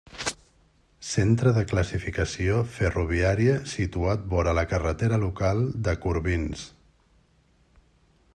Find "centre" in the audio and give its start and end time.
1.09-1.51